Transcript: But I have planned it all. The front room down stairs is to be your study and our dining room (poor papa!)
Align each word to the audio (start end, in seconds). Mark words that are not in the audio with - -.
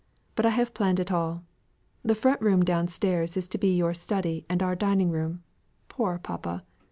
But 0.33 0.47
I 0.47 0.49
have 0.49 0.73
planned 0.73 0.99
it 0.99 1.11
all. 1.11 1.43
The 2.01 2.15
front 2.15 2.41
room 2.41 2.65
down 2.65 2.87
stairs 2.87 3.37
is 3.37 3.47
to 3.49 3.59
be 3.59 3.77
your 3.77 3.93
study 3.93 4.47
and 4.49 4.63
our 4.63 4.73
dining 4.75 5.11
room 5.11 5.43
(poor 5.89 6.17
papa!) 6.17 6.63